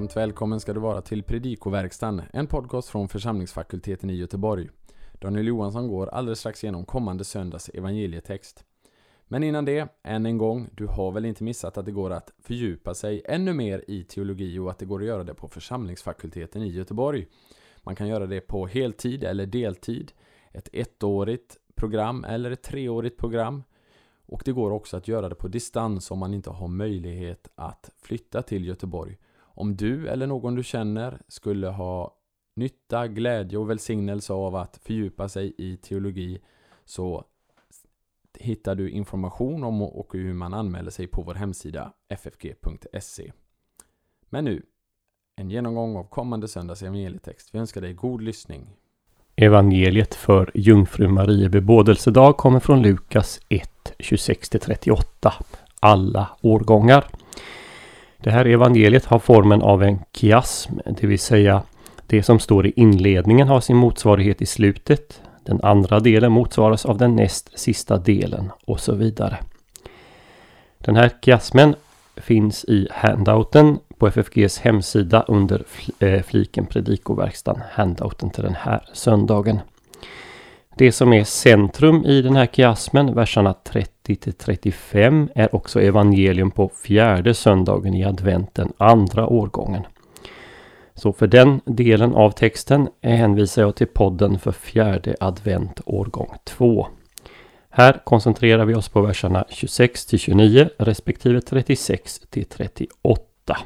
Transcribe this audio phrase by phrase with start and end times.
[0.00, 4.68] Varmt välkommen ska du vara till Predikoverkstan, en podcast från församlingsfakulteten i Göteborg.
[5.12, 8.64] Daniel Johansson går alldeles strax igenom kommande söndags evangelietext.
[9.28, 12.32] Men innan det, än en gång, du har väl inte missat att det går att
[12.38, 16.62] fördjupa sig ännu mer i teologi och att det går att göra det på församlingsfakulteten
[16.62, 17.26] i Göteborg.
[17.82, 20.12] Man kan göra det på heltid eller deltid,
[20.52, 23.62] ett ettårigt program eller ett treårigt program.
[24.26, 27.90] Och det går också att göra det på distans om man inte har möjlighet att
[28.02, 29.18] flytta till Göteborg.
[29.54, 32.16] Om du eller någon du känner skulle ha
[32.56, 36.40] nytta, glädje och välsignelse av att fördjupa sig i teologi
[36.84, 37.24] så
[38.38, 43.32] hittar du information om och hur man anmäler sig på vår hemsida ffg.se.
[44.28, 44.62] Men nu,
[45.36, 47.54] en genomgång av kommande söndags evangelietext.
[47.54, 48.66] Vi önskar dig god lyssning.
[49.36, 55.32] Evangeliet för Jungfru Marie bebådelsedag kommer från Lukas 1, 26-38.
[55.80, 57.06] Alla årgångar.
[58.22, 61.62] Det här evangeliet har formen av en kiasm, det vill säga
[62.06, 65.22] det som står i inledningen har sin motsvarighet i slutet.
[65.44, 69.38] Den andra delen motsvaras av den näst sista delen och så vidare.
[70.78, 71.74] Den här kiasmen
[72.16, 75.64] finns i handouten på FFGs hemsida under
[75.98, 77.60] eh, fliken Predikoverkstan.
[77.70, 79.58] Handouten till den här söndagen.
[80.76, 86.50] Det som är centrum i den här kiasmen, verserna 30 till 35, är också evangelium
[86.50, 89.82] på fjärde söndagen i adventen, andra årgången.
[90.94, 96.86] Så för den delen av texten hänvisar jag till podden för fjärde advent årgång 2.
[97.70, 103.56] Här koncentrerar vi oss på verserna 26 till 29 respektive 36 till 38.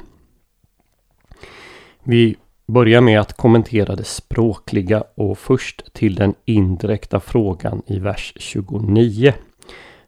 [2.03, 2.35] Vi
[2.65, 9.33] börjar med att kommentera det språkliga och först till den indirekta frågan i vers 29.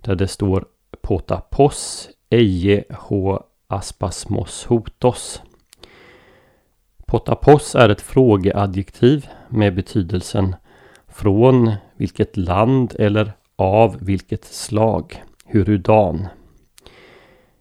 [0.02, 0.66] Där det står
[1.02, 5.42] potapos eje h aspasmos hotos.
[7.06, 10.56] Potapos är ett frågeadjektiv med betydelsen
[11.08, 16.28] från vilket land eller av vilket slag, hurudan.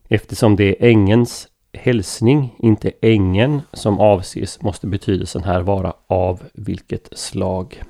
[0.09, 7.19] Eftersom det är ängens hälsning, inte ängen som avses, måste betydelsen här vara av vilket
[7.19, 7.83] slag.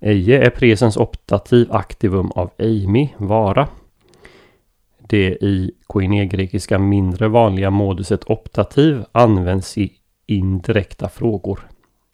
[0.00, 3.68] Eje är presens optativ aktivum av eimi, vara.
[4.98, 9.92] Det i koine-grekiska mindre vanliga moduset optativ används i
[10.26, 11.60] indirekta frågor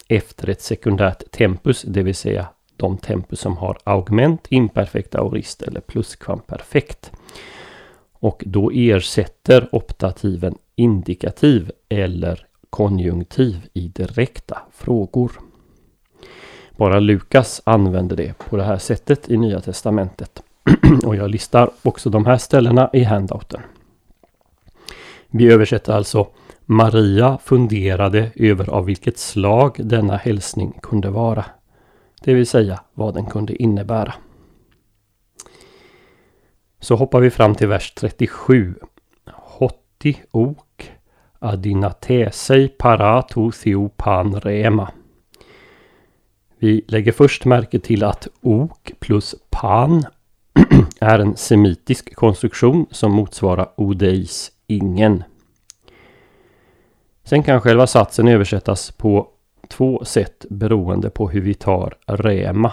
[0.08, 5.80] efter ett sekundärt tempus, det vill säga de tempus som har augment, imperfekt, aorist eller
[5.80, 7.12] pluskvamperfekt.
[8.18, 15.32] Och då ersätter optativen indikativ eller konjunktiv i direkta frågor.
[16.76, 20.42] Bara Lukas använder det på det här sättet i Nya Testamentet.
[21.04, 23.60] och jag listar också de här ställena i handouten.
[25.28, 26.26] Vi översätter alltså
[26.64, 31.44] Maria funderade över av vilket slag denna hälsning kunde vara.
[32.22, 34.14] Det vill säga vad den kunde innebära.
[36.80, 38.74] Så hoppar vi fram till vers 37.
[39.32, 40.92] Hotti ok
[41.38, 44.90] adinatesei parato theopan rema.
[46.58, 50.04] Vi lägger först märke till att ok plus pan
[51.00, 55.24] är en semitisk konstruktion som motsvarar odeis ingen.
[57.24, 59.28] Sen kan själva satsen översättas på
[59.68, 62.72] två sätt beroende på hur vi tar rema.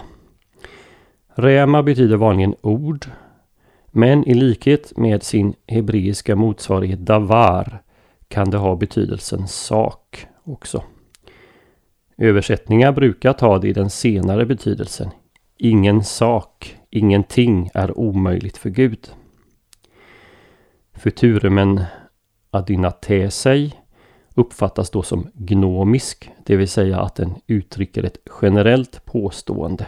[1.35, 3.05] Rema betyder vanligen ord
[3.95, 7.83] men i likhet med sin hebreiska motsvarighet davar
[8.27, 10.83] kan det ha betydelsen sak också.
[12.17, 15.09] Översättningar brukar ta det i den senare betydelsen.
[15.57, 19.09] Ingen sak, ingenting är omöjligt för Gud.
[20.93, 21.83] Futurumen
[22.51, 23.73] adynatesei
[24.35, 29.87] uppfattas då som gnomisk, det vill säga att den uttrycker ett generellt påstående.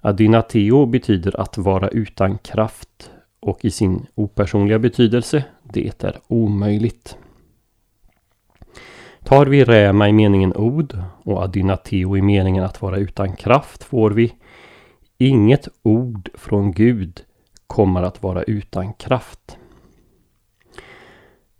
[0.00, 3.10] Adynateo betyder att vara utan kraft
[3.40, 7.18] och i sin opersonliga betydelse, det är omöjligt.
[9.24, 14.10] Tar vi räma i meningen ord och adynateo i meningen att vara utan kraft får
[14.10, 14.34] vi
[15.20, 17.20] Inget ord från Gud
[17.66, 19.58] kommer att vara utan kraft.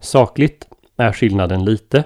[0.01, 2.05] Sakligt är skillnaden lite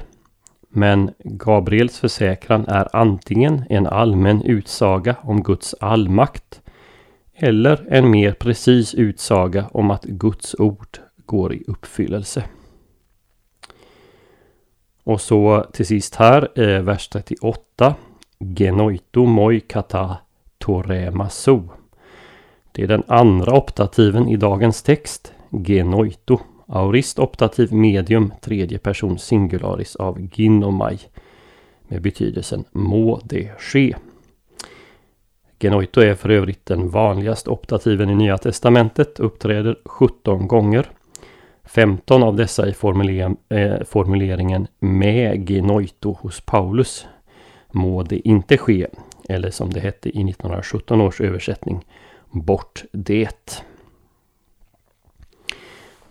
[0.74, 6.62] men Gabriels försäkran är antingen en allmän utsaga om Guds allmakt
[7.34, 12.44] eller en mer precis utsaga om att Guds ord går i uppfyllelse.
[15.04, 17.94] Och så till sist här, eh, vers 38.
[18.38, 20.16] Genoito moi kata
[20.58, 21.68] toremaso.
[22.72, 25.32] Det är den andra optativen i dagens text.
[25.50, 26.40] Genoito,
[26.74, 30.98] Aorist optativ medium tredje person singularis av ginomai
[31.88, 33.94] med betydelsen må det ske.
[35.60, 40.90] Genoito är för övrigt den vanligaste optativen i Nya Testamentet, uppträder 17 gånger.
[41.64, 42.74] 15 av dessa i
[43.48, 47.06] eh, formuleringen med genoito hos Paulus.
[47.70, 48.86] Må det inte ske,
[49.28, 51.84] eller som det hette i 1917 års översättning,
[52.30, 53.62] bort det.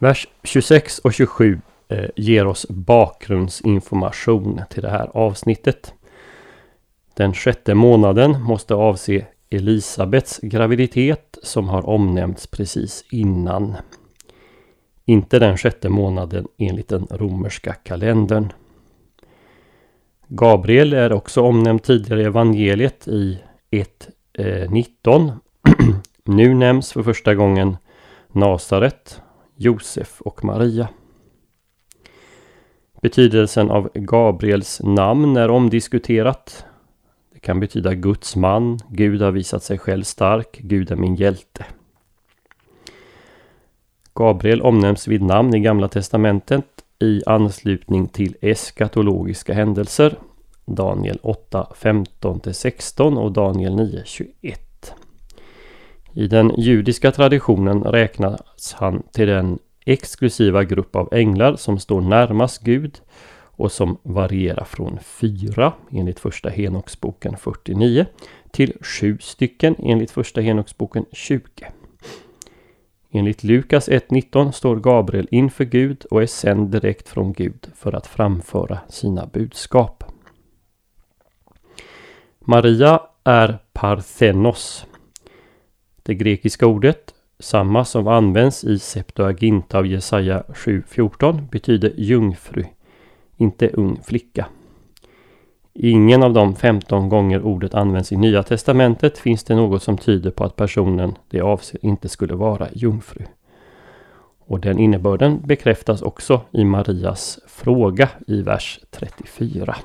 [0.01, 5.93] Vers 26 och 27 eh, ger oss bakgrundsinformation till det här avsnittet.
[7.13, 13.75] Den sjätte månaden måste avse Elisabets graviditet som har omnämnts precis innan.
[15.05, 18.53] Inte den sjätte månaden enligt den romerska kalendern.
[20.27, 23.39] Gabriel är också omnämnd tidigare i evangeliet i
[23.71, 25.27] 1.19.
[25.27, 25.35] Eh,
[26.23, 27.77] nu nämns för första gången
[28.31, 29.21] Nasaret,
[29.61, 30.87] Josef och Maria.
[33.01, 36.65] Betydelsen av Gabriels namn är omdiskuterat.
[37.33, 41.65] Det kan betyda Guds man, Gud har visat sig själv stark, Gud är min hjälte.
[44.13, 46.65] Gabriel omnämns vid namn i Gamla Testamentet
[46.99, 50.15] i anslutning till eskatologiska händelser.
[50.65, 54.70] Daniel 8, 15-16 och Daniel 9, 21.
[56.13, 62.63] I den judiska traditionen räknas han till den exklusiva grupp av änglar som står närmast
[62.63, 63.01] Gud
[63.61, 68.05] och som varierar från fyra enligt första Henoksboken 49
[68.51, 71.41] till sju stycken enligt första Henoksboken 20.
[73.11, 78.07] Enligt Lukas 1.19 står Gabriel inför Gud och är sänd direkt från Gud för att
[78.07, 80.03] framföra sina budskap.
[82.39, 84.85] Maria är parthenos.
[86.03, 92.65] Det grekiska ordet, samma som används i Septuaginta av Jesaja 7.14, betyder jungfru,
[93.37, 94.47] inte ung flicka.
[95.73, 100.31] Ingen av de 15 gånger ordet används i Nya Testamentet finns det något som tyder
[100.31, 103.25] på att personen det avser inte skulle vara jungfru.
[104.39, 109.75] Och den innebörden bekräftas också i Marias fråga i vers 34.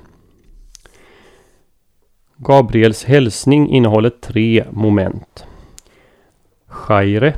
[2.36, 5.46] Gabriels hälsning innehåller tre moment.
[6.76, 7.34] Chaire,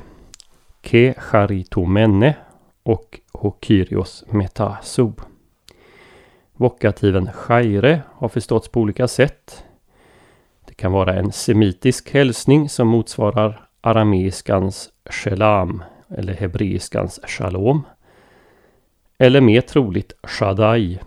[0.82, 2.36] Ke charitomene
[2.82, 5.12] och Hokyrios metaso.
[6.52, 9.64] Vokativen chaire har förståtts på olika sätt.
[10.64, 17.86] Det kan vara en semitisk hälsning som motsvarar arameiskans shelam eller hebreiskans shalom.
[19.18, 20.98] Eller mer troligt Shaddai.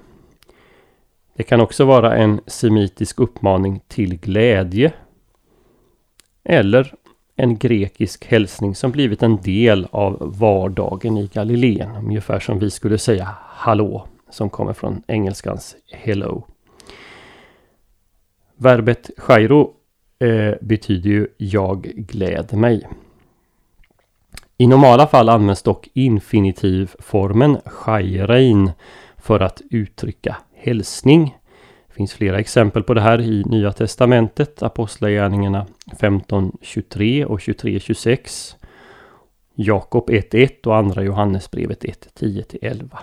[1.33, 4.93] Det kan också vara en semitisk uppmaning till glädje.
[6.43, 6.95] Eller
[7.41, 11.95] en grekisk hälsning som blivit en del av vardagen i Galileen.
[11.95, 16.43] Ungefär som vi skulle säga hallå som kommer från engelskans hello.
[18.55, 19.73] Verbet chairo
[20.19, 22.87] eh, betyder ju jag gläd mig.
[24.57, 28.71] I normala fall används dock infinitivformen chairein
[29.17, 31.37] för att uttrycka hälsning.
[31.91, 35.65] Det finns flera exempel på det här i Nya Testamentet, Apostlagärningarna
[35.99, 38.55] 15.23 och 23.26.
[39.55, 42.97] Jakob 1.1 och Andra Johannesbrevet 1.10-11.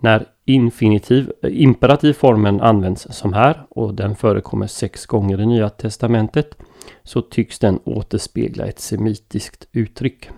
[0.00, 5.68] När infinitiv, eh, imperativ formen används som här och den förekommer sex gånger i Nya
[5.68, 6.58] Testamentet
[7.02, 10.30] så tycks den återspegla ett semitiskt uttryck.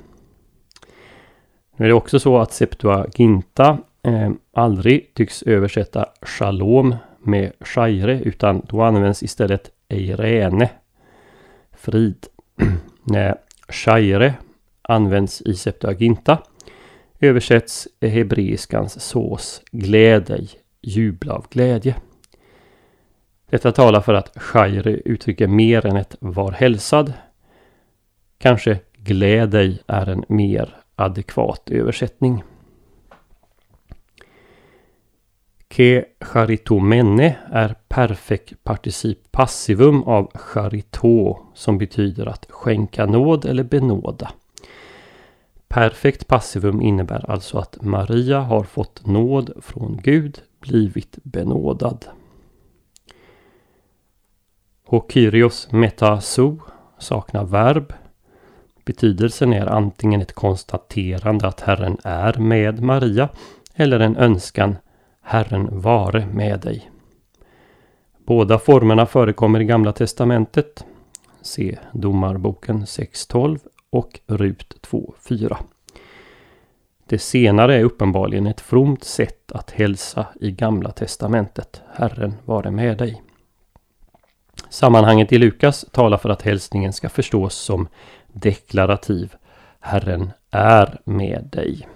[1.76, 8.62] Nu är det också så att Septuaginta eh, aldrig tycks översätta shalom med shaire utan
[8.68, 10.70] då används istället eirene,
[11.72, 12.26] frid.
[13.04, 13.36] När
[13.68, 14.34] shaire
[14.82, 16.38] används i Septuaginta
[17.20, 20.48] översätts hebreiskans sås gläd dig,
[20.82, 21.94] jubla av glädje.
[23.50, 27.12] Detta talar för att shaire uttrycker mer än ett var hälsad.
[28.38, 32.42] Kanske gläd dig är en mer adekvat översättning.
[35.70, 44.32] Ke charitomene är perfekt particip passivum av charito som betyder att skänka nåd eller benåda.
[45.68, 52.04] Perfekt passivum innebär alltså att Maria har fått nåd från Gud, blivit benådad.
[54.86, 56.58] Hokyrios metaso
[56.98, 57.92] saknar verb.
[58.84, 63.28] Betydelsen är antingen ett konstaterande att Herren är med Maria
[63.74, 64.76] eller en önskan
[65.22, 66.90] Herren vare med dig.
[68.26, 70.84] Båda formerna förekommer i Gamla Testamentet.
[71.42, 73.58] Se Domarboken 6.12
[73.90, 75.56] och Rut 2.4.
[77.06, 81.82] Det senare är uppenbarligen ett fromt sätt att hälsa i Gamla Testamentet.
[81.94, 83.22] Herren vare med dig.
[84.68, 87.88] Sammanhanget i Lukas talar för att hälsningen ska förstås som
[88.32, 89.34] deklarativ.
[89.80, 91.88] Herren är med dig.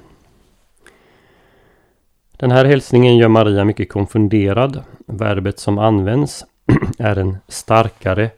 [2.36, 4.82] Den här hälsningen gör Maria mycket konfunderad.
[5.06, 6.44] Verbet som används
[6.98, 8.30] är en starkare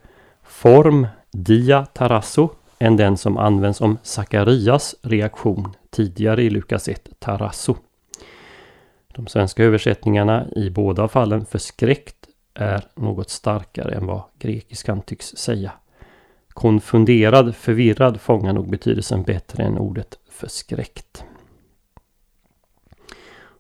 [0.42, 2.48] form, dia tarasso,
[2.78, 7.76] än den som används om Sakarias reaktion tidigare i Lukas 1, tarasso.
[9.14, 12.16] De svenska översättningarna i båda fallen förskräckt
[12.54, 15.72] är något starkare än vad grekiskan tycks säga.
[16.48, 21.24] Konfunderad, förvirrad fångar nog betydelsen bättre än ordet förskräckt.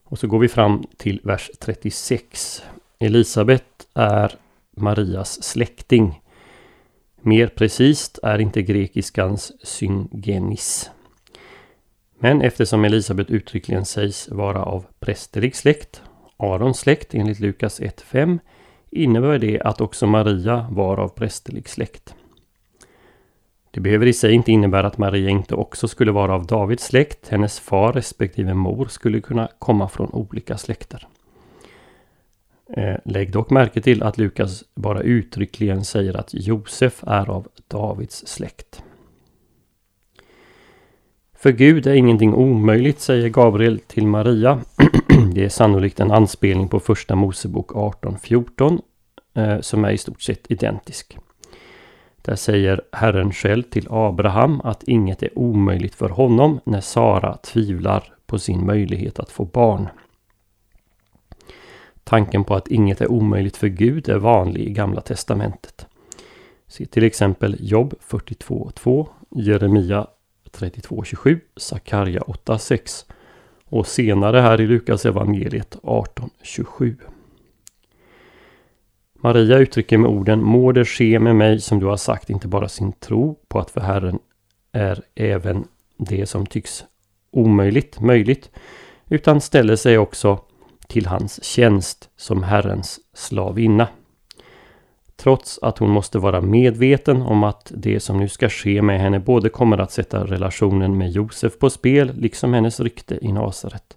[0.08, 2.62] Och så går vi fram till vers 36.
[2.98, 4.32] Elisabet är
[4.76, 6.22] Marias släkting.
[7.20, 10.90] Mer precis är inte grekiskans syngenis.
[12.18, 16.02] Men eftersom Elisabet uttryckligen sägs vara av prästerlig släkt,
[16.36, 18.38] Arons släkt enligt Lukas 1.5,
[18.90, 22.14] innebär det att också Maria var av prästerlig släkt.
[23.76, 27.28] Det behöver i sig inte innebära att Maria inte också skulle vara av Davids släkt.
[27.28, 31.08] Hennes far respektive mor skulle kunna komma från olika släkter.
[32.76, 38.26] Eh, lägg dock märke till att Lukas bara uttryckligen säger att Josef är av Davids
[38.26, 38.82] släkt.
[41.34, 44.60] För Gud är ingenting omöjligt, säger Gabriel till Maria.
[45.34, 48.80] Det är sannolikt en anspelning på första Mosebok 18.14
[49.34, 51.18] eh, som är i stort sett identisk.
[52.26, 58.14] Där säger Herren själv till Abraham att inget är omöjligt för honom när Sara tvivlar
[58.26, 59.88] på sin möjlighet att få barn.
[62.04, 65.86] Tanken på att inget är omöjligt för Gud är vanlig i Gamla Testamentet.
[66.66, 70.06] Se till exempel Job 42.2, Jeremia
[70.52, 73.04] 32.27, Sakarja 8.6
[73.64, 76.96] och senare här i Lukas evangeliet 18.27.
[79.26, 82.68] Maria uttrycker med orden Må det ske med mig som du har sagt inte bara
[82.68, 84.18] sin tro på att för Herren
[84.72, 85.64] är även
[85.96, 86.84] det som tycks
[87.30, 88.50] omöjligt möjligt
[89.08, 90.38] utan ställer sig också
[90.88, 93.88] till hans tjänst som Herrens slavinna.
[95.16, 99.20] Trots att hon måste vara medveten om att det som nu ska ske med henne
[99.20, 103.96] både kommer att sätta relationen med Josef på spel liksom hennes rykte i Nasaret.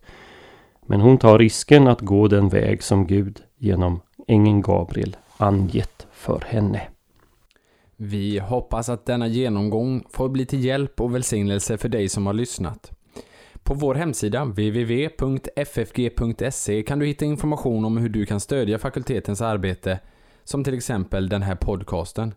[0.86, 6.44] Men hon tar risken att gå den väg som Gud genom ängeln Gabriel angett för
[6.48, 6.82] henne.
[7.96, 12.34] Vi hoppas att denna genomgång får bli till hjälp och välsignelse för dig som har
[12.34, 12.92] lyssnat.
[13.64, 15.64] På vår hemsida www.ffg.se
[16.84, 20.00] kan du hitta information om hur du kan stödja fakultetens arbete,
[20.44, 22.34] som till exempel den här podcasten.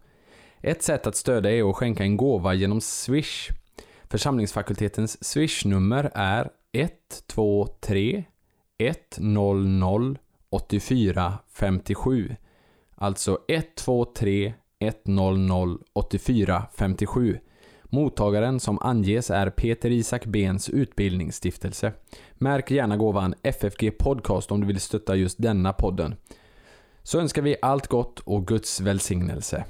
[0.61, 3.49] Ett sätt att stödja är att skänka en gåva genom Swish.
[4.08, 8.25] Församlingsfakultetens Swish-nummer är 123
[8.78, 10.16] 100
[10.52, 12.37] 84 57.
[12.94, 17.38] Alltså 123 100 84 57.
[17.85, 21.92] Mottagaren som anges är Peter Isak Bens utbildningsstiftelse.
[22.32, 26.14] Märk gärna gåvan FFG Podcast om du vill stötta just denna podden.
[27.02, 29.64] Så önskar vi allt gott och Guds välsignelse.